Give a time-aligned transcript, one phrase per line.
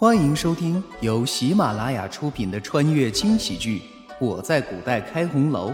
[0.00, 3.82] 欢迎收听由喜马拉雅出品的穿越轻喜剧
[4.18, 5.70] 《我在古代开红楼》，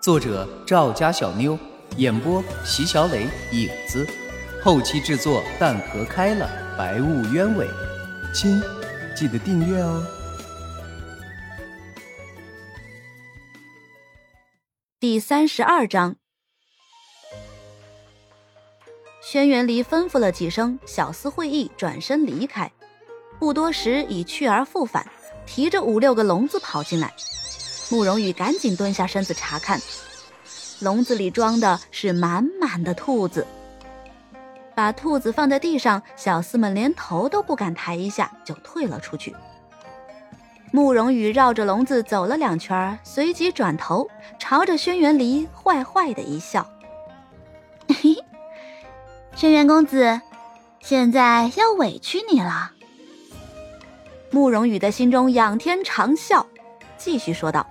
[0.00, 1.58] 作者赵家小妞，
[1.98, 4.08] 演播席小磊、影子，
[4.64, 7.68] 后期制作蛋壳开了，白雾鸢尾。
[8.32, 8.58] 亲，
[9.14, 10.02] 记得订阅哦。
[14.98, 16.16] 第三十二章，
[19.20, 22.72] 轩辕离吩咐了几声，小厮会意，转身离开。
[23.38, 25.06] 不多时，已去而复返，
[25.46, 27.12] 提着五六个笼子跑进来。
[27.90, 29.80] 慕容羽赶紧蹲下身子查看，
[30.80, 33.46] 笼子里装的是满满的兔子。
[34.74, 39.34] 把兔子放在地上，小厮们连头都不敢抬一下，就退了出去。
[40.70, 46.64] 慕容羽绕着笼子走了两圈，随即转头朝着轩辕离坏坏的一笑
[47.88, 48.14] ：“嘿，
[49.34, 50.20] 轩辕公子，
[50.80, 52.72] 现在要委屈你了。”
[54.30, 56.44] 慕容羽的心中仰天长啸，
[56.96, 57.66] 继续说道：“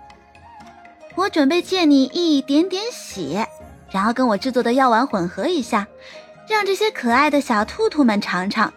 [1.16, 3.48] 我准备借你一点点血，
[3.92, 5.88] 然后跟我制作的药丸混合一下，
[6.48, 8.74] 让这些可爱的小兔兔们尝尝。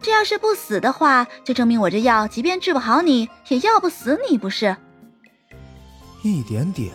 [0.00, 4.76] 这要是不死的话，就证明我这药即便治不好你，也要不死你，不是？”
[6.24, 6.92] 一点点。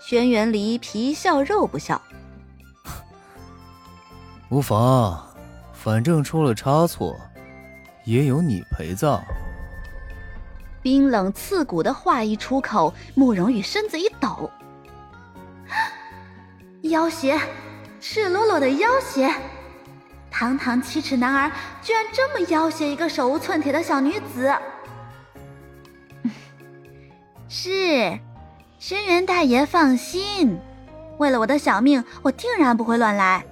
[0.00, 2.00] 轩辕离皮笑肉不笑，
[4.50, 5.22] 无妨，
[5.72, 7.16] 反正出了差错。
[8.04, 9.22] 也有你陪葬。
[10.82, 14.50] 冰冷刺骨的话一出口，慕容羽身子一抖，
[16.82, 17.40] 妖邪，
[18.00, 19.32] 赤裸裸的妖邪！
[20.28, 24.52] 堂堂七尺男儿，居然这么要挟一个手无寸铁的小女子！
[27.48, 28.18] 是，
[28.78, 30.58] 轩辕大爷放心，
[31.18, 33.44] 为了我的小命，我定然不会乱来。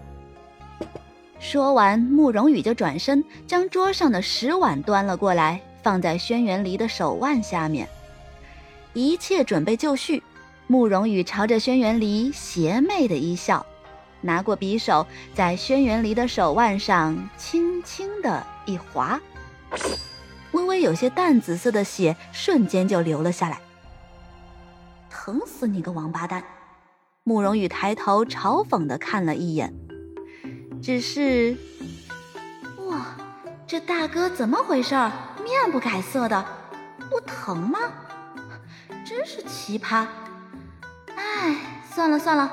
[1.40, 7.88] 说完，慕容羽就转身将桌上的石碗端了过来，放在轩辕离的手腕下面。
[8.92, 10.22] 一切准备就绪，
[10.66, 13.64] 慕容羽朝着轩辕离邪魅的一笑，
[14.20, 19.18] 拿过匕首，在轩辕离的手腕上轻轻的一划，
[20.52, 23.58] 微微有些淡紫色的血瞬间就流了下来。
[25.08, 26.44] 疼死你个王八蛋！
[27.24, 29.72] 慕容羽抬头嘲讽的看了一眼。
[30.82, 31.56] 只是，
[32.88, 33.06] 哇，
[33.66, 35.12] 这大哥怎么回事儿？
[35.44, 36.44] 面不改色的，
[37.10, 37.78] 不疼吗？
[39.04, 40.06] 真是奇葩！
[41.14, 41.56] 哎，
[41.92, 42.50] 算了算了，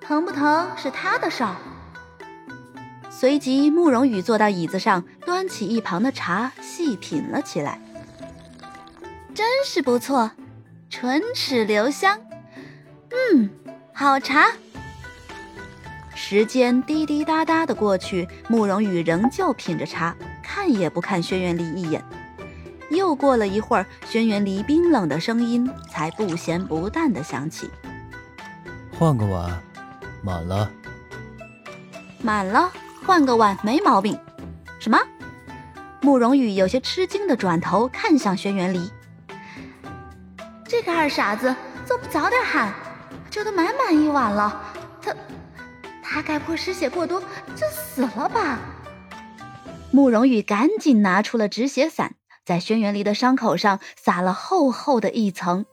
[0.00, 1.56] 疼不疼是他的事儿。
[3.10, 7.80] 随即，慕容羽坐到椅子上，端起一旁的茶，细品了起来。
[9.34, 10.30] 真是不错，
[10.90, 12.20] 唇齿留香。
[13.10, 13.50] 嗯，
[13.94, 14.52] 好茶。
[16.28, 22.04] 时间滴滴答答的过去，慕容羽仍旧品着茶，看也不看轩辕离一眼。
[22.90, 27.70] 又过了一会儿，轩辕离冰冷的声音才不咸不淡的响起
[28.98, 29.56] ：“换个碗，
[30.20, 30.68] 满了。
[32.20, 32.72] ”“满了，
[33.06, 34.18] 换个碗没毛病。
[34.80, 34.98] ”“什么？”
[36.02, 38.90] 慕容羽有些吃惊的转头看向轩辕离
[40.66, 41.54] ：“这个二傻子，
[41.84, 42.74] 怎么不早点喊？
[43.30, 44.62] 这都满满一碗了。”
[46.08, 47.20] 他该不失血过多
[47.56, 48.60] 就死了吧？
[49.90, 55.66] 慕容羽赶紧拿出了止血散，在轩辕离的伤口上撒了厚厚的一层。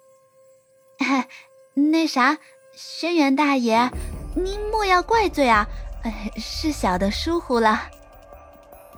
[1.76, 2.38] 那啥，
[2.76, 3.90] 轩辕大爷，
[4.36, 5.68] 您莫要怪罪啊，
[6.38, 7.90] 是小的疏忽了。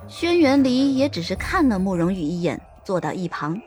[0.08, 3.60] 轩辕离也只是看了慕容羽一眼，坐到一旁。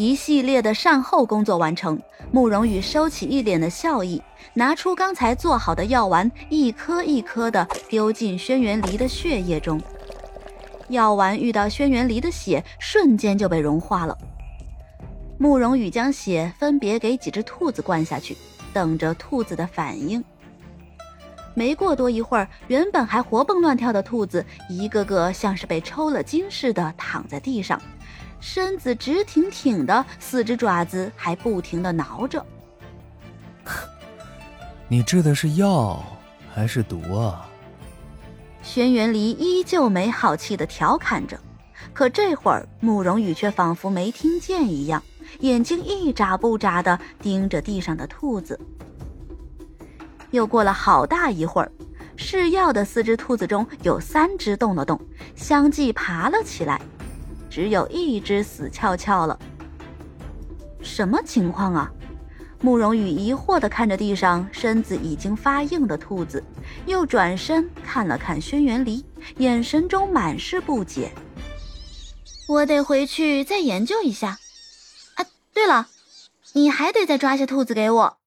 [0.00, 2.00] 一系列的善后工作完成，
[2.32, 4.22] 慕容羽收起一脸的笑意，
[4.54, 9.78] 拿出刚才做好的药丸，一颗一颗的丢进轩辕离的血液中。
[10.88, 14.16] 药丸遇到轩辕离的血，瞬间就被融化了。
[15.36, 18.34] 慕容羽将血分别给几只兔子灌下去，
[18.72, 20.24] 等着兔子的反应。
[21.52, 27.78] 没过多一会儿，原本还活蹦乱跳的兔子，一个个像是被抽了筋似的躺在地上。
[28.40, 32.44] 身子直挺挺的，四只爪子还不停的挠着。
[34.88, 36.02] 你治的是药
[36.52, 37.46] 还是毒啊？
[38.62, 41.38] 轩辕离依旧没好气的调侃着，
[41.92, 45.02] 可这会儿慕容羽却仿佛没听见一样，
[45.40, 48.58] 眼睛一眨不眨的盯着地上的兔子。
[50.30, 51.72] 又过了好大一会儿，
[52.16, 55.00] 试药的四只兔子中有三只动了动，
[55.34, 56.80] 相继爬了起来。
[57.50, 59.38] 只有一只死翘翘了，
[60.80, 61.90] 什么情况啊？
[62.62, 66.44] 慕容羽疑惑地看着地上身子已经发硬的兔子，
[66.86, 69.04] 又转身看了看轩辕离，
[69.38, 71.10] 眼神中满是不解。
[72.48, 74.38] 我得回去再研究一下。
[75.14, 75.24] 啊，
[75.54, 75.88] 对了，
[76.52, 78.18] 你还得再抓些兔子给我，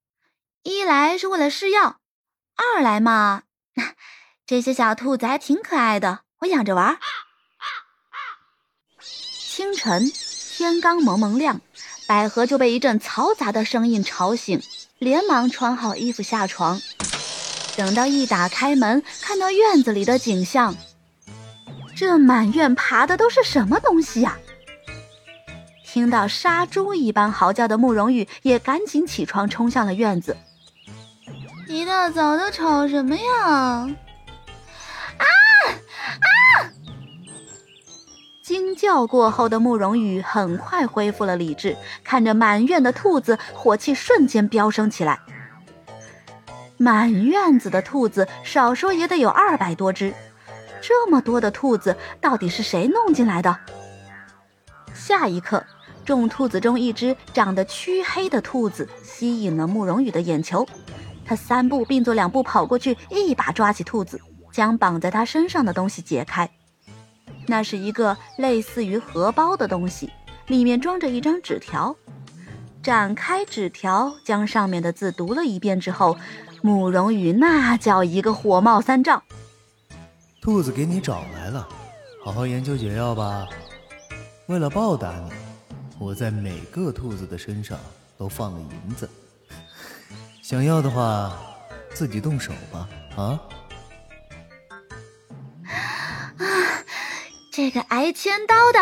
[0.63, 1.99] 一来是为了试药，
[2.55, 3.43] 二来嘛，
[4.47, 6.97] 这些小兔子还挺可爱的，我养着玩。
[9.55, 10.11] 清晨，
[10.57, 11.61] 天刚蒙蒙亮，
[12.07, 14.59] 百合就被一阵嘈杂的声音吵醒，
[14.97, 16.81] 连忙穿好衣服下床。
[17.77, 20.75] 等到一打开门，看到院子里的景象。
[21.95, 24.39] 这满院爬的都是什么东西呀？
[25.85, 30.35] 听到杀猪一般嚎叫的慕容羽也赶紧起床，冲向了院子。
[31.67, 33.87] 一大早的吵什么呀？
[38.53, 45.19] 惊叫过后的慕容羽很快恢复了理智，看着满院的兔子，火气瞬间飙升起来。
[46.77, 50.13] 满院子的兔子，少说也得有二百多只。
[50.79, 53.57] 这么多的兔子，到底是谁弄进来的？
[54.93, 55.65] 下一刻，
[56.05, 60.63] 众兔子中一只长得黢黑的兔子吸引了慕容羽的眼球。
[61.25, 64.21] 他三步并作两步跑过去，一把抓起兔子，
[64.51, 66.47] 将绑在他身上的东西解开。
[67.47, 70.09] 那是一个类似于荷包的东西，
[70.47, 71.95] 里面装着一张纸条。
[72.81, 76.17] 展开纸条，将上面的字读了一遍之后，
[76.61, 79.21] 慕容羽那叫一个火冒三丈。
[80.41, 81.67] 兔子给你找来了，
[82.23, 83.47] 好好研究解药吧。
[84.47, 85.31] 为了报答你，
[85.97, 87.79] 我在每个兔子的身上
[88.17, 89.09] 都放了银子。
[90.41, 91.31] 想要的话，
[91.93, 92.89] 自己动手吧。
[93.15, 93.39] 啊！
[97.55, 98.79] 这个挨千刀的，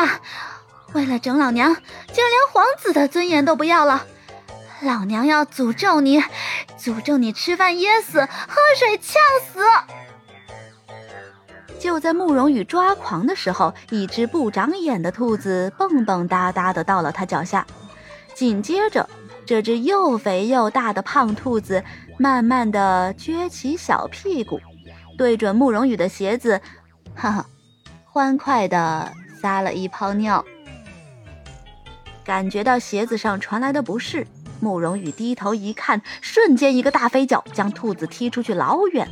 [0.94, 4.06] 为了整老娘，竟然连皇子的尊严都不要了。
[4.82, 6.22] 老娘要诅咒你，
[6.80, 9.60] 诅咒你吃饭噎死，喝水呛死。
[11.82, 17.68] 就在慕容羽抓狂的时候，一只不长眼的兔子蹦蹦哒哒的到了他脚下。
[18.34, 19.10] 紧接着，
[19.46, 21.84] 这只又肥又大的胖兔子
[22.18, 24.62] 慢慢的撅起小屁股，
[25.18, 26.62] 对准慕容羽的鞋子，
[27.14, 27.46] 哈哈，
[28.14, 30.44] 欢快的撒了一泡尿。
[32.26, 34.28] 感觉到鞋子上传来的不适，
[34.60, 39.08] 慕容羽低头一看，瞬间一个大飞脚将兔子踢出去老远。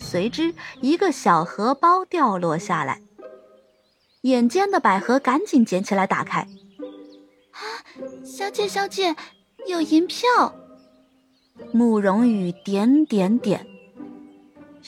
[0.00, 3.00] 随之，一个小荷包掉落下来。
[4.22, 6.40] 眼尖的百合赶紧捡起来打开。
[7.52, 7.62] 啊，
[8.24, 9.14] 小姐，小姐，
[9.68, 10.26] 有银票。
[11.70, 13.64] 慕容羽点点点。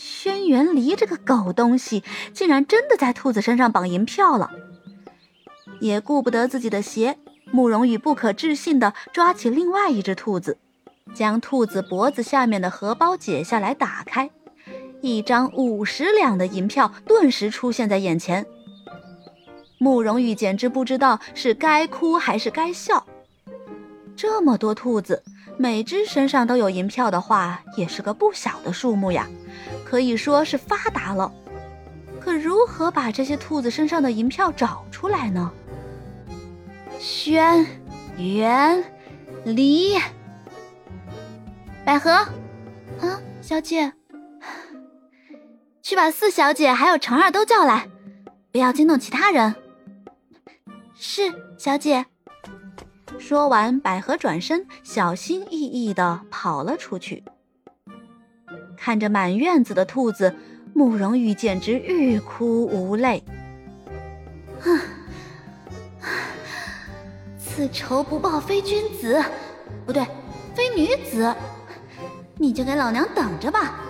[0.00, 4.48] 轩辕离这个狗东西，竟然真的在兔子身上绑银票了。
[5.80, 7.18] 也顾不得自己的鞋，
[7.50, 10.56] 慕容羽不可置信的抓起另外一只兔子，
[11.12, 14.30] 将兔子脖子下面的荷包解下来打开。
[15.00, 18.46] 一张五十两的银票顿时出现在眼前，
[19.78, 23.04] 慕容羽简直不知道是该哭还是该笑。
[24.16, 25.24] 这么多兔子，
[25.58, 29.26] 每只身上都有银票的话，也是个不小的数目呀，
[29.84, 31.32] 可以说是发达了。
[32.20, 35.50] 可如何把这些兔子身上的银票找出来呢？
[37.00, 37.66] 轩
[38.16, 38.82] 辕
[39.44, 39.96] 离，
[41.84, 42.10] 百合，
[43.00, 43.92] 啊，小姐。
[45.82, 47.88] 去把四小姐还有程儿都叫来，
[48.52, 49.54] 不要惊动其他人。
[50.94, 52.06] 是，小姐。
[53.18, 57.24] 说完，百合转身，小心翼翼的跑了出去。
[58.76, 60.34] 看着满院子的兔子，
[60.72, 63.22] 慕容羽简直欲哭无泪。
[67.38, 69.22] 此仇不报非君子，
[69.84, 70.06] 不对，
[70.54, 71.34] 非女子。
[72.36, 73.80] 你就给老娘等着吧，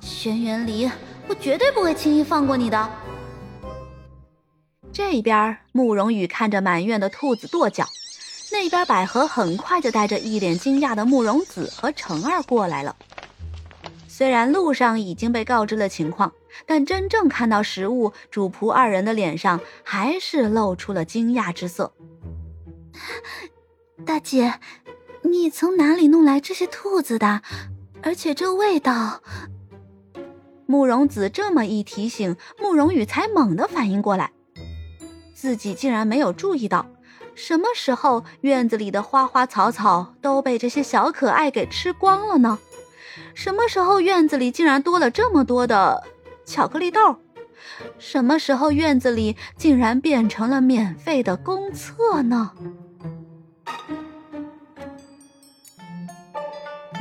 [0.00, 0.90] 轩辕离。
[1.26, 2.90] 我绝对不会轻易放过你的。
[4.92, 7.84] 这边，慕容羽看着满院的兔子跺脚；
[8.54, 12.94] 那边，百合很快就带着一脸惊讶的慕容子和橙儿过来了。
[14.06, 16.32] 虽然路上已经被告知了情况，
[16.64, 21.92] 但真正看到实物，主仆二人的脸上还是露出了惊讶之色。
[24.06, 24.60] 大姐，
[25.22, 27.42] 你从哪里弄来这些兔子的？
[28.02, 29.20] 而且这味道……
[30.66, 34.30] 慕容子这么一提醒，慕容羽才猛地反应过来，
[35.34, 36.86] 自己竟然没有注意到，
[37.34, 42.58] 什么时候院子里的花花草草都被这些小可爱给吃光了呢？
[43.34, 46.04] 什么时候院子里竟然多了这么多的
[46.44, 47.16] 巧克力豆？
[47.98, 52.52] 什么时候院子里竟然变成了免费的公厕呢？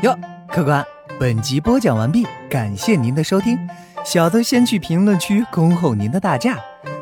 [0.01, 0.17] 哟，
[0.49, 0.83] 客官。
[1.19, 3.57] 本集播讲完毕，感谢您的收听。
[4.03, 6.57] 小的先去评论区恭候您的大驾。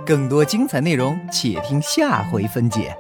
[0.06, 2.96] 更多精彩内容，且听下回分解。